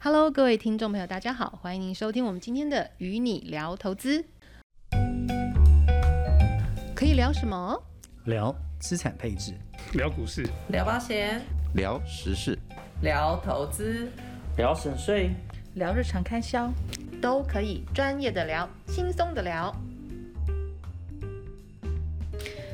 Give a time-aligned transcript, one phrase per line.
[0.00, 4.24] Hello，各位听众朋友，大家好，欢迎您收听我们今天的与你聊投资。
[6.94, 7.76] 可以聊什么？
[8.26, 9.52] 聊资产配置，
[9.94, 11.42] 聊股市，聊保险，
[11.74, 12.56] 聊时事，
[13.02, 14.08] 聊投资，
[14.56, 15.30] 聊省税，
[15.74, 16.72] 聊日常开销，
[17.20, 19.74] 都可以专业的聊，轻松的聊。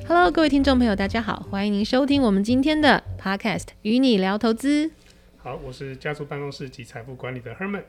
[0.07, 4.91] Hello，各位听众朋友，大家好，欢迎您收听我们今天的 Podcast 与你聊投资。
[5.45, 7.83] 好，我是家族办公室及财富管理的 Herman。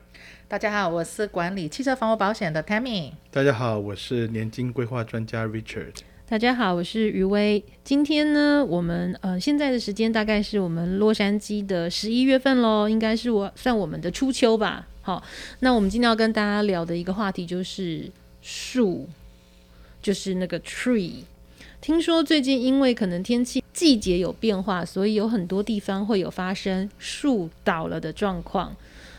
[0.45, 3.13] 大家好，我是管理汽车房屋保险的 Tammy。
[3.31, 5.93] 大家好，我是年金规划专家 Richard。
[6.27, 7.63] 大家好，我是余威。
[7.81, 14.85] 今天呢，我们呃现在的时间大概是我们洛杉矶的十一月份喽，应该是我算我们的初秋吧。
[15.01, 15.23] 好，
[15.61, 18.11] 那我们今天要跟大家聊的一个话题就是
[18.41, 19.07] 树，
[20.01, 21.23] 就是那个 tree。
[21.79, 28.73] 听说最近因为可能天气季节有变化，所以有很多地方会有发生树倒了的状况。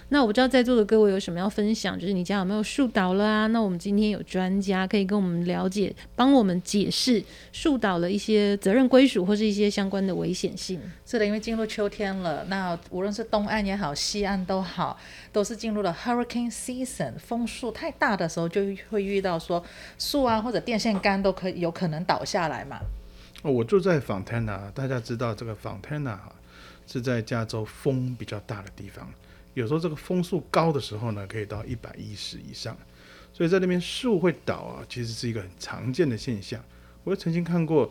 [0.09, 3.47] 那我不知道在座的各位有什么要分享，就是你家有没有树倒了啊？
[3.49, 10.81] 那我们今天有专家可以跟我们了解，帮我们解释树倒了一些责任归属或是一些相关的危险性。
[11.05, 14.97] 是的，因为进入秋天了，那无论是东岸也好，西岸都好，
[15.33, 19.63] 都是进入了 hurricane season，风速太大的时候就会遇到说
[19.99, 22.79] 树啊或者电线杆都可以有可能倒下来嘛。
[23.43, 26.19] 我住在 Fontana，大家知道这个 Fontana
[26.87, 29.09] 是在加州风比较大的地方。
[29.55, 32.77] 有时候这个风速高的时候呢，可以到一百一十以上，
[33.33, 36.63] 所以在那边树会倒啊，其实是一个很常见的现象。
[37.05, 37.91] 我也曾经看过，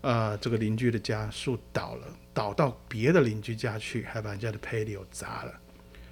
[0.00, 5.52] 啊、这个邻居的家树倒了，倒到别的邻居家去，还把人家的 patio 砸了。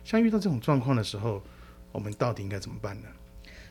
[0.04, 1.42] 像遇到这种状况的时候，
[1.90, 3.08] 我们到底应该怎么办呢？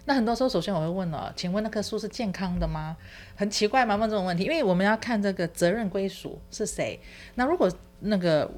[0.06, 2.98] 那很多时候，首先我会问了，请问那棵树是健康的吗？
[3.36, 7.00] 很奇怪吗，问这种问题，因为我们要看这个责任归属是谁。
[7.36, 8.50] 那如果那个。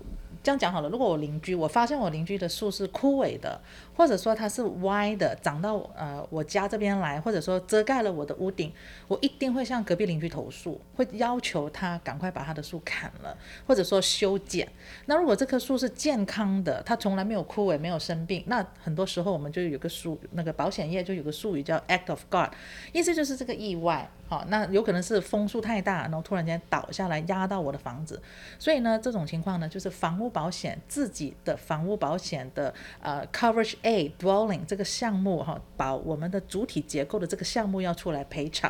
[0.44, 3.60] 这样讲好了，如果我邻居，我发现我邻居的树是枯萎的，
[3.96, 8.72] 或者说它是歪的，长到呃我家这边来，或者说遮盖了我的屋顶，
[9.08, 14.68] 我一定会向隔壁邻居投诉，会要求他赶快把他的树砍了，或者说修剪。
[15.06, 22.50] 那如果这棵树是健康的，它从来没有枯萎，没有生病，那很多时候我们就有个术，那个保险业就有个术语叫 Act of God，
[22.92, 24.10] 意思就是这个意外。
[24.28, 28.20] 好，那有可能是风速太大，然后突然间倒下来压到我的房子，
[28.58, 38.70] 所以呢，这种情况呢，就是房屋保险自己的房屋保险的呃 Coverage A Dwelling 这个项目哈，把我们的主体结构的这个项目要出来赔偿，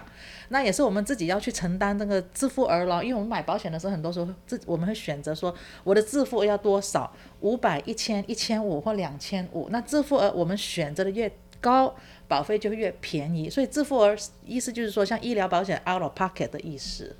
[0.50, 11.96] 那也是我们自己要去承担这个自付额了，因为我们买保险的时候，很多时候自我们会选择说我的自付额要多少，五百、一千、一千五或两千五，那自付额我们选择的越高。
[12.28, 17.16] 保费就会越便宜，所以自付额意思就是说，像医疗保险 out of pocket 的意思。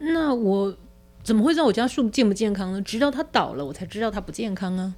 [0.00, 0.76] 那我
[1.22, 2.82] 怎么会知道我家树健不健康呢？
[2.82, 4.96] 直到它倒了，我才知道它不健康啊。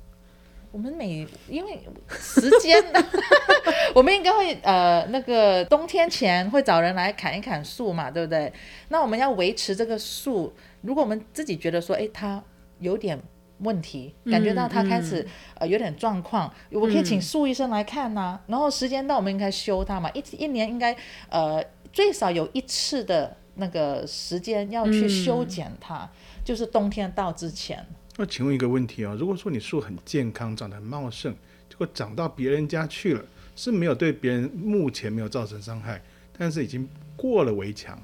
[0.73, 3.05] 我们每因为时间的，
[3.95, 8.53] 我们应该会呃那个冬天前会找人来砍一砍树嘛，对不对？
[8.89, 12.43] 那我们要维持这个树，如果我们自己觉得说，哎，它
[12.79, 13.21] 有点。
[13.63, 15.23] 问题感觉到它开始、
[15.59, 18.41] 呃有点状况，我可以请树医生来看呐、啊。
[18.47, 20.11] 嗯、然后时间到，我们应该修它嘛。
[20.15, 20.97] 一一年应该
[21.29, 26.09] 呃最少有一次的那个时间要去修剪它，嗯、
[26.43, 27.87] 就是冬天到之前。
[28.17, 31.35] 那请问一个问题、哦，如果说你树很健康，长得很茂盛，
[31.69, 33.25] 结果长到别人家去了，
[33.57, 36.03] 是没有对别人目前没有造成伤害，
[36.37, 37.99] 但是已经过了围墙，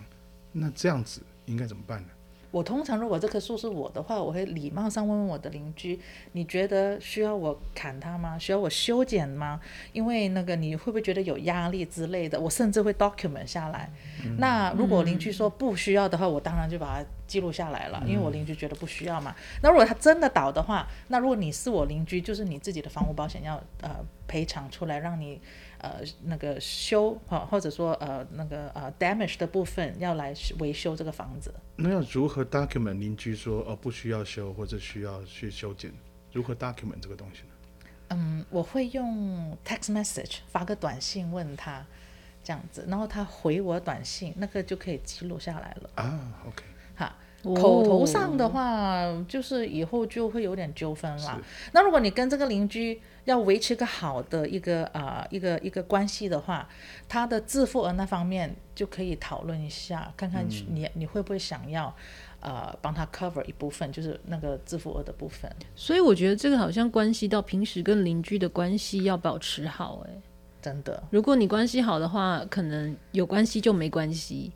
[0.52, 2.08] 那这样子应该怎么办呢？
[2.56, 6.00] 我通常如果这棵树是我的话，我会礼貌上问问我的邻居，
[6.32, 8.38] 你觉得需要我砍它吗？
[8.38, 9.60] 需要我修剪吗？
[9.92, 12.40] 因为那个你会不会觉得有压力之类的？
[12.40, 13.90] 我甚至会 document 下来。
[14.24, 19.36] 嗯、那如果邻居说不需要的话，我当然就把它记录下来了，因为我邻居觉得不需要嘛。
[19.62, 25.38] 那如果他真的倒的话，那如果你是我邻居，就是你自己的房屋保险要呃赔偿出来，让你。
[25.78, 31.54] 呃，那个修哈，或者说呃，那个呃，damage 的部分要来维修这个房子。
[31.76, 35.92] 那要如何 document 邻居说哦不需要修或者需要去修剪？
[36.32, 37.48] 如何 document 这个东西呢？
[38.10, 41.84] 嗯，我会用 text message 发个短信问他
[42.44, 45.90] 这样子，然后他回我短信，那个就可以记录下来了。
[45.96, 46.75] 啊，OK，好。
[47.54, 51.40] 口头上的话，哦、就是以后就会有点纠纷了。
[51.72, 56.68] 那如果你跟这个邻居要维持个好的一个啊、呃、一个一个关系的话，
[57.08, 61.94] 他的自付额那方面就可以讨论一下，看看你、嗯、你会不会想要
[62.40, 65.50] 呃帮他 cover 一部分，就是那个自付额的部分。
[65.74, 70.22] 所以我觉得这个好像关系到平时跟邻居的关系要保持好、欸，哎，
[70.62, 71.02] 真的。
[71.10, 74.52] 如果你关系好的话，可能有关系就没关系。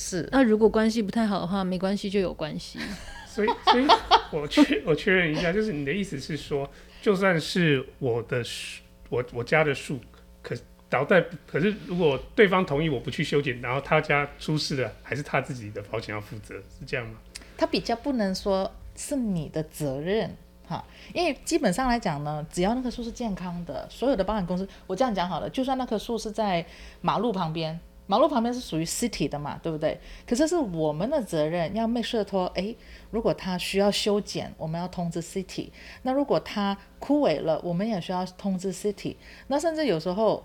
[0.00, 2.78] 是，那如果关系不太好的话，没关系就有关系。
[3.26, 3.86] 所以，所以
[4.30, 6.70] 我确我确认一下，就是你的意思是说，
[7.02, 9.98] 就算是我的树，我我家的树，
[10.40, 10.54] 可
[10.88, 17.18] 倒在，可是如果对方同意我不去修剪，然后他家出事了，还是他自己的保险要负责，是这样吗？
[17.56, 20.32] 他比较不能说是你的责任
[20.68, 26.64] 哈，因为基本上来讲呢，只要那棵树是健康的，所有的保险公司，我这样讲好了，就算那棵树是在
[27.00, 27.80] 马路旁边。
[28.10, 30.00] 马路旁边是属于 city 的嘛，对不对？
[30.26, 32.74] 可是是我们的责任要 make sure 说，诶，
[33.10, 35.68] 如果它需要修剪，我们要通知 city。
[36.02, 39.14] 那如果它枯萎了，我们也需要通知 city。
[39.48, 40.42] 那甚至有时候，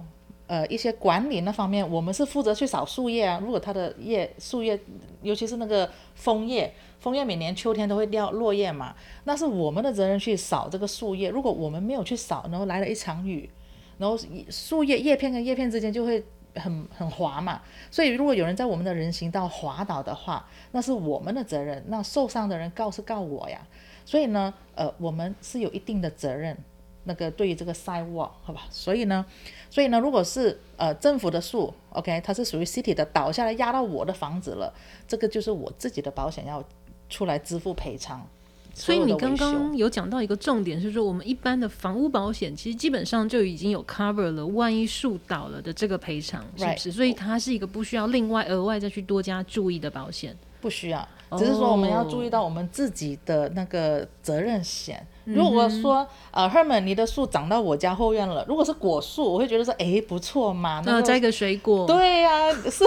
[0.47, 3.39] 呃，一些管理那方面，我们是负责去扫树叶啊。
[3.41, 4.77] 如果它的叶树叶，
[5.21, 8.93] 尤其是那个枫叶，枫叶每年秋天都会掉落叶嘛，
[9.23, 11.29] 那是我们的责任去扫这个树叶。
[11.29, 13.49] 如果我们没有去扫，然后来了一场雨，
[13.97, 14.19] 然后
[14.49, 16.21] 树叶叶片跟叶片之间就会。
[16.55, 21.83] 很很滑嘛，所以如果有人在我们的人行道滑倒的话，那是我们的责任。
[21.87, 23.59] 那受伤的人告是告我呀，
[24.05, 26.57] 所以呢，呃，我们是有一定的责任。
[27.05, 29.25] 那个对于这个 sidewalk，好吧，所以呢，
[29.69, 34.73] 所以呢，如果是呃政府的树，OK，它是属于 city 的，倒下来压到我的房子了，
[35.05, 36.63] 这个就是我自己的保险要
[37.09, 38.25] 出来支付赔偿。
[38.73, 46.91] 所以你刚刚有讲到一个重点，是说我们一般的房屋保险其实基本上就已经有 cover 了，万一树倒了的这个赔偿，是不是？
[46.91, 55.05] 所以它是一个不需要另外额外再去多加注意的保险，不需要，只是说我们要注意到我们自己的那个责任险。
[55.25, 62.83] 如果说呃，Herman，你的树长到我家后院了，如果是果树，我会觉得说，哎，不错嘛，那摘个水果，对呀、啊，是。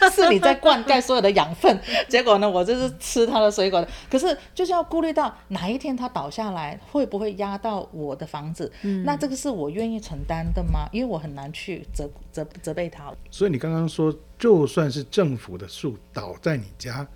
[0.12, 3.88] 是你在灌溉所有的养分， 结果呢，我就是吃它的水果的。
[4.10, 8.70] 可是就是要顾虑到哪一天它倒下来，会不会压到我的房子？
[8.82, 10.88] 嗯，那这个是我愿意承担的吗？
[10.92, 13.12] 因为我很难去责责责备他。
[13.30, 17.06] 所以你刚刚说，就算是政府的树倒在你家。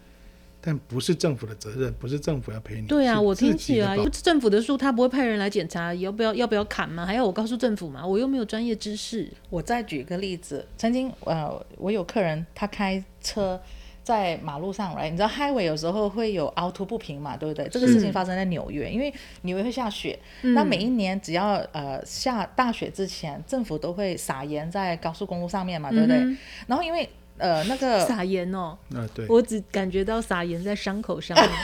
[0.61, 2.87] 但不是政府的责任，不是政府要赔你。
[2.87, 7.07] 对啊，我听起来，政府的树他不会派人来检查，要不要要不要砍吗？
[7.07, 8.07] 还要我告诉政府吗？
[8.07, 9.31] 我又没有专业知识。
[9.49, 13.61] 我再举一个例子，曾经呃，我有客人他开车
[14.03, 17.69] 在马路上来，你知道 highway 有时候会有凹凸不平嘛，对不对？
[17.69, 19.13] 这个事情发生在纽约，因为
[19.43, 26.17] 纽约会下雪，那每一年只要呃下大雪之前，政府都会撒盐在高速公路上面嘛，对不对？
[26.19, 26.37] 嗯、
[26.67, 27.09] 然后因为
[27.41, 31.49] 呃，那个 撒盐哦，啊，对，我只感觉到撒盐在伤口上面。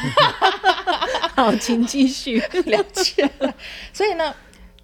[1.36, 3.28] 好，请继续了解。
[3.92, 4.34] 所以呢，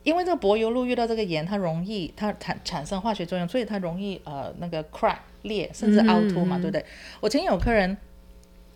[0.03, 6.85] 因为这个柏油路遇到这个盐，它容易它产产生化学作用，所以它容易呃那个 crack 裂，甚至凹凸嘛，嗯、对不对？
[7.21, 7.97] 我曾经有客人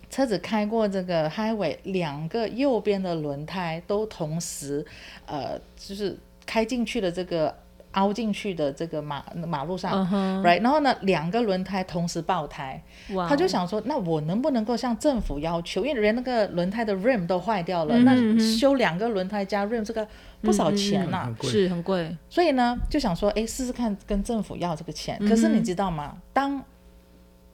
[0.08, 4.84] 车子开过这个 highway，两个右边的轮胎都同时
[5.26, 7.54] 呃就是开进去的这个。
[7.96, 12.82] 凹进去的这个马马路上、uh-huh.，right，然后呢，两个轮胎同时爆胎.
[13.28, 15.84] 他就想说，那我能不能够向政府要求？
[15.84, 18.34] 因为连那个轮胎的 rim 都坏掉了，mm-hmm.
[18.34, 20.06] 那修两个轮胎加 rim 这个
[20.42, 21.50] 不少钱呐、啊，mm-hmm.
[21.50, 22.16] 是很贵。
[22.28, 25.18] 所以呢，就想说，哎，试试看跟政府要这个钱。
[25.18, 25.30] Mm-hmm.
[25.30, 26.16] 可是你知道吗？
[26.32, 26.62] 当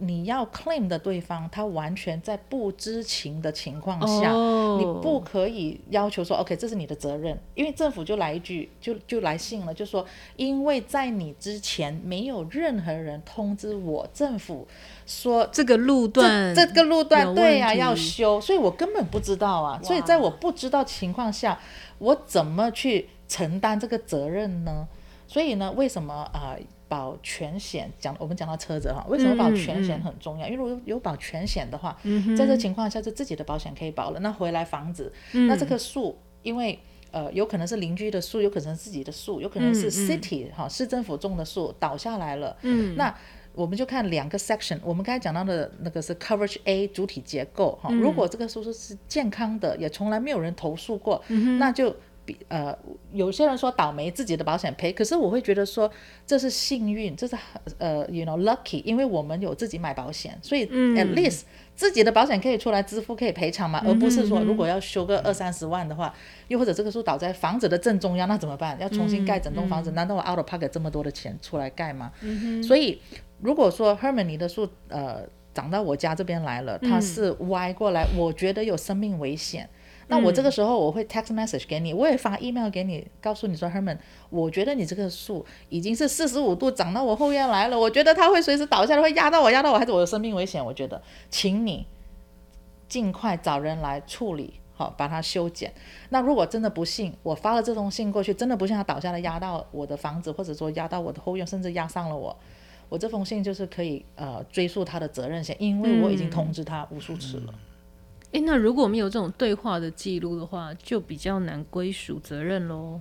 [0.05, 4.79] 你要 claim 的对方，他完全在不知情的情况下，oh.
[4.79, 10.05] 你不可以要求说，OK，这是你的责任，因为政府就来一句，就就来信了，就说，
[10.37, 14.67] 因为在你之前没有任何人通知我，政府
[15.07, 21.59] 说这个路段这，这个路段对呀、啊、要修，所以我根本不知道啊，所以在我不知道情况下，
[21.99, 24.89] 我怎么去承担这个责任呢？
[25.29, 26.56] 所以呢，为什么啊？
[26.56, 26.61] 呃
[26.93, 30.46] 保全险讲，我们讲到车子哈，为什么保全险很重要？
[30.46, 34.20] 嗯嗯、因为如果有保全险的话，嗯、在这情况下，就自己的保险可以保了。
[34.20, 36.79] 那回来房子，嗯、那这棵树，因为
[37.11, 42.55] 呃，有可能是邻居的树，有可能是自己的树，有可能是 city 哈、市政府种的树倒下来了。
[42.61, 43.15] 嗯，那
[43.55, 47.99] 我们就看两个 section，我们刚才讲到的那个是 coverage A 主体结构哈、嗯。
[47.99, 51.96] 如果这个树是健康的，也从来没有人投诉过，嗯、那就。
[52.32, 52.77] 比呃，
[53.12, 55.91] 有些人说倒霉自己的保险赔，可是我会觉得说
[56.27, 57.36] 这是幸运，这是
[57.79, 66.15] 呃，you know lucky，因为我们有自己买保险，所以 at least、嗯、自己的保险可以出来支付，可以赔偿嘛、嗯，而不是说如果要修个二三十万的话，
[66.48, 68.79] 又或者这个树倒在房子的正中央，那怎么办？
[68.81, 72.12] 要重新盖整栋房子、嗯，难道我 out of pocket 这么多的钱出来盖吗？
[72.20, 73.01] 嗯、所以
[73.41, 75.22] 如果说 Herman 你的树呃
[75.55, 79.69] 长到我家这边来了，它是歪过来，我觉得有生命危险。
[80.13, 83.97] 那我这个时候我会 text message 给你，我也发 email 给你，告诉你说，Herman，
[84.29, 90.63] 我觉得你这个树已经是四十五度长到我后院来了，我觉得它会随时倒下来，会压到我，压到我，还是我有生命危险。
[90.63, 91.01] 我觉得，
[91.31, 91.87] 请你
[92.89, 95.73] 尽快找人来处理，好，把它修剪。
[96.11, 102.37] 那如果真的不幸，我发了这封信过去，真的不幸它倒下来压到我的房子，或者说压到我的后院，甚至压伤了我，
[102.91, 107.45] 我这封信就是可以呃追溯他的责任险，因为我已经通知他无数次了。
[107.49, 107.59] 嗯
[108.32, 113.01] 哎，那如果没有这种对话的记录的话，就比较难归属责任喽。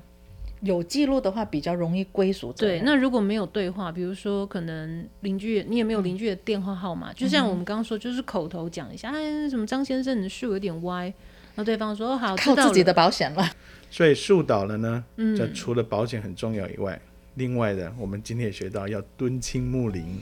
[0.61, 2.53] 有记录的话，比较容易归属。
[2.53, 11.11] 对，那如果没有对话，比如说可能邻居，你也没有邻居的电话号码，嗯、就像我们刚刚说，就是口头讲一下，哎，什么张先生，你的树有点歪，
[11.55, 13.43] 那对方说、哦、好，靠自己的保险了。
[13.89, 17.01] 所以树倒了呢，嗯，这除了保险很重要以外，
[17.35, 20.21] 另外的，我们今天也学到要敦亲睦邻。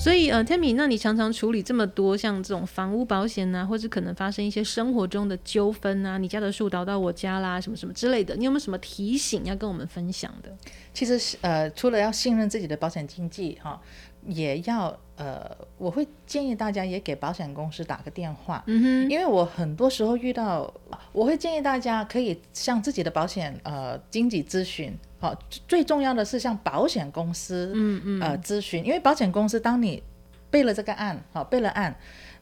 [0.00, 10.56] 所以呃，Tammy，那你常常处理这么多像这种房屋保险啊，或者可能发生一些生活中的纠纷啊，你家的树倒到我家啦，什么什么之类的，你有没有什么提醒要跟我们分享的？
[10.94, 13.78] 其实呃，除了要信任自己的保险经纪哈，
[14.24, 15.44] 也要呃，
[15.76, 20.72] 我会建议大家也给保险公司打个电话，嗯哼，因为我很多时候遇到，
[21.12, 24.96] 我会建议大家可以向自己的保险呃经纪咨询。
[25.20, 30.02] 好，最重要的是向保险公司，嗯嗯，呃，咨询，因为保险公司当你
[30.50, 31.94] 备了这个案，好，备了案，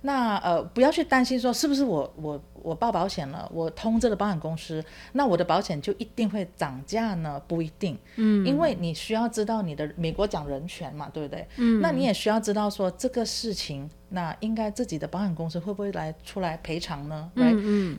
[0.03, 7.41] 那呃，不要去担心说是不是我我我报保险了，我通知了保险公司，那我的保险就一定会涨价呢？
[7.49, 11.49] 不一定，嗯，因为你需要知道你的美国讲人权嘛，对不对？
[11.57, 17.31] 嗯，那你也需要知道说这个事情，那应该自己的保险公司会不会来出来赔偿呢？
[17.37, 17.99] 嗯嗯。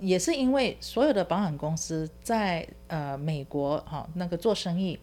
[0.00, 4.98] 也是因为所有的保险公司在呃美国哈、哦、那个做生意，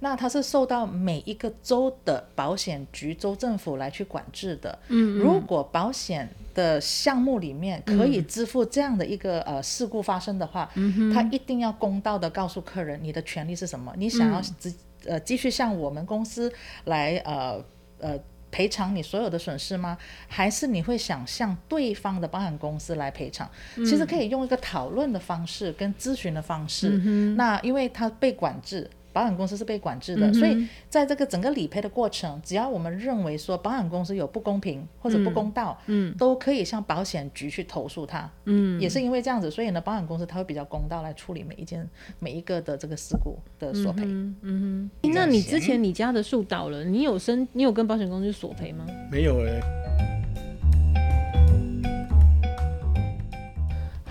[0.00, 4.78] 那它是受到每一个州的保险局、州政府来去管制的。
[4.88, 10.70] 嗯，嗯，如果保险的项目里面可以支付这样的一个、嗯、呃事故发生的话，
[11.12, 14.74] 他一定要公道的告诉客人你的权利是什么，你想要继
[15.06, 16.52] 呃继续向我们公司
[16.84, 17.64] 来呃
[17.98, 18.18] 呃。
[18.50, 19.96] 赔偿你所有的损失吗？
[20.28, 23.50] 还是你会想向对方的保险公司来赔偿？
[23.76, 27.00] 嗯、其实可以用一个讨论的方式跟咨询的方式。
[27.04, 28.90] 嗯、那因为它被管制。
[29.16, 48.84] 保险公司是被管制的，嗯、所以在这个整个理赔的过程，只要我们认为说保险公司有不公平或者不公道，嗯，都可以向保险局去投诉他，嗯，也是因为这样子，所以呢，保险公司他会比较公道来处理每一件每一个的这个事故的索赔，嗯那你之前你家的树倒了，你有申你有跟保险公司索赔吗？
[49.10, 49.85] 没有哎、欸。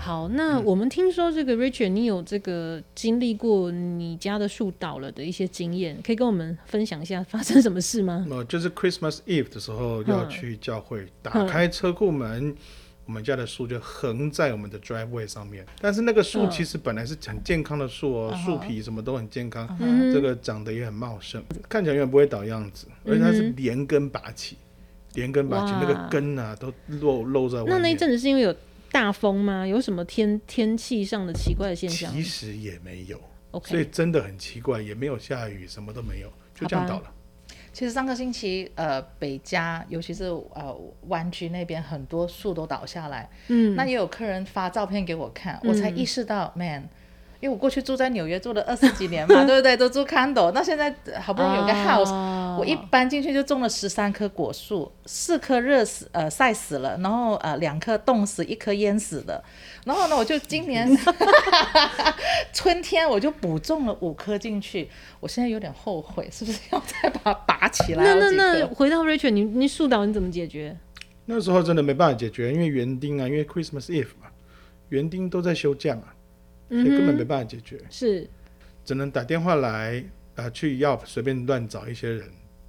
[0.06, 8.24] 好，那我们听说这个 Richard，你有这个经历过你家的树倒了的一些经验，可以跟我们分享一下发生什么事吗？
[8.30, 12.56] 呃， 就是 Christmas Eve 的时候要去教会，嗯、打开车库门，嗯、
[13.06, 15.66] 我们家的树就横在我们的 driveway 上面。
[15.80, 24.56] 但是那个树其实本来是很健康的树哦，树、嗯、皮什么都很健康，嗯、这个长得也很茂盛，看起来永远不会倒样子，而且它是连根拔起，
[25.14, 27.74] 连根拔起，那个根啊都露露在外面。
[27.74, 28.54] 那那一阵子是因为有。
[28.96, 29.66] 大风吗？
[29.66, 32.10] 有什么天天气上的奇怪的现象？
[32.14, 33.20] 其实也没有
[33.52, 33.68] ，Okay.
[33.68, 37.12] 所以真的很奇怪，也没有下雨，什么都没有，就这样倒了。
[37.74, 40.74] 其实上个星期，呃，北加，尤其是呃
[41.08, 43.28] 湾区那边，很多树都倒下来。
[43.48, 46.88] 嗯，那也有客人发照片给我看，嗯、我才意识到，man。
[47.40, 49.76] 因为我过去住在纽约住了二十几年嘛， 对不对？
[49.76, 52.60] 都住 condo，那现在好不容易有个 house，、oh.
[52.60, 59.42] 我一搬进去就种了十三棵果树，四棵热死呃晒死了，然后呃两棵冻死，一棵淹死的。
[59.84, 60.88] 然后呢，我就今年
[62.52, 64.88] 春天我就补种了五棵进去，
[65.20, 68.02] 我现在有点后悔，是不是要再把它拔起来？
[68.02, 70.76] 那那那回到 Rachel，你你树倒你怎么解决？
[71.26, 74.28] 那时候真的没办法解决，因为园丁啊，因为 Christmas Eve 嘛，
[74.88, 76.02] 园丁都在休假嘛。
[76.68, 78.28] 所以根本没办法解决，是。
[78.84, 79.98] 只能打电话来
[80.34, 82.22] 啊、呃，去要随便乱找一些人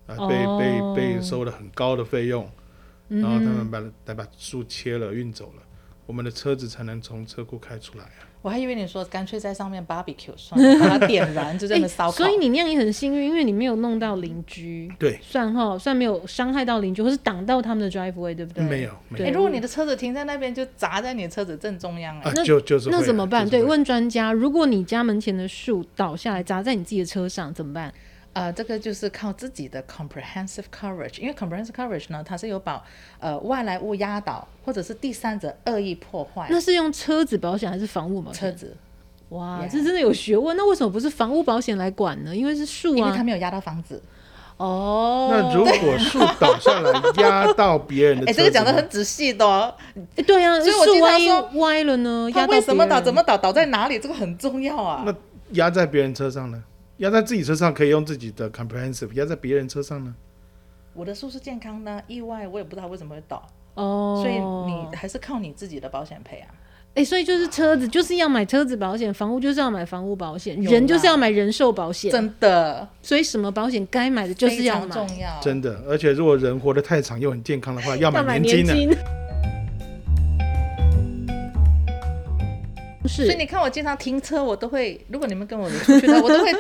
[0.08, 2.50] 啊、呃，被、哦、被被收了很高的费用，
[3.08, 5.62] 然后他们把再把树切了运走了，
[6.08, 8.26] 我们的车子才能从车库开出来啊。
[8.42, 12.18] 我还以为你说干脆在上面 barbecue 算了， 把它点燃就这么烧烤、欸。
[12.18, 14.90] 所以你那样也很幸运，因为你没有弄到邻居。
[14.98, 18.64] 对，算哈，算没有伤害到邻居，或是挡到他们的 driveway，对不对？
[18.64, 19.34] 没有，没有。
[19.34, 23.50] 如果你的车子停在那边，就砸在你的车子正中央啊，那就就是那怎么办？
[23.50, 27.94] 对，问专家，如果你家门前的树倒下来砸在你自己的车上，怎么办？
[28.38, 32.84] 呃，这个就是靠自己的 comprehensive coverage，因为 comprehensive coverage 呢，它是有保
[33.20, 36.48] 呃外来物压倒或者是第三者恶意破坏。
[36.50, 38.42] 那是用车子保险还是房屋保险？
[38.42, 38.78] 车子。
[39.30, 39.72] 哇，Yeah.
[39.72, 40.56] 这真的有学问。
[40.56, 42.36] 那为什么不是房屋保险来管呢？
[42.36, 44.02] 因为是树啊，因为它没有压到房子。
[44.58, 46.92] 哦，那如果树倒下来
[47.22, 49.74] 压到别人的，哎、欸，这个讲的很仔细的、哦。
[50.16, 52.30] 哎，对呀、啊，所以树万一歪了呢？
[52.36, 53.02] 压到什么倒？
[53.02, 53.38] 怎么倒？
[53.38, 54.00] 倒在哪里？
[54.00, 55.04] 这个很重要啊。
[55.06, 55.14] 那
[55.52, 56.64] 压在别人车上呢？
[56.98, 60.16] 压在自己车上可以用自己的 comprehensive，压在别人车上呢？
[60.96, 63.48] 我的树是健康呢，意外我也不知道为什么会倒。
[63.76, 64.40] 哦，所以
[64.72, 66.50] 你还是靠你自己的保险赔啊。
[66.96, 75.80] 哎、欸，所以就是车子就是要买车子保险，房屋就是要买房屋保险，人就是要买人寿保险，真的，所以什么保险该买的就是要买，重要，真的。
[75.88, 78.98] 而且如果人活得太长又很健康的话， 要买年金的。
[83.08, 86.52] 所以你看，我经常停车，我都会，如果你们跟我出去的，我都会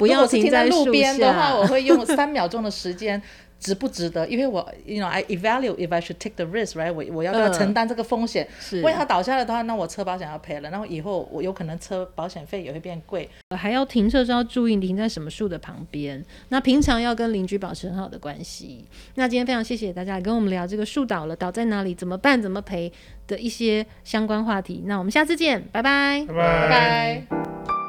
[0.00, 3.22] 不要停在路边的话，我会用三 秒钟的时间。
[3.60, 4.26] 值不值得？
[4.26, 6.90] 因为我，you know, I evaluate if I should take the risk, right？
[6.90, 8.48] 我我要不要承担这个风险？
[8.58, 13.28] 是，万一它倒下来的话，那我车保险要赔了，然后以后我有可能车保险费也会变贵。
[13.54, 16.24] 还要停车时要注意停在什么树的旁边。
[16.48, 18.86] 那平常要跟邻居保持很好的关系。
[19.16, 22.90] 那今天非常谢谢大家跟我们聊这个树倒了，倒在哪里，怎么办，怎么赔
[23.26, 24.84] 的一些相关话题。
[24.86, 26.34] 那我们下次见，拜拜，拜拜。
[26.34, 27.79] 拜拜。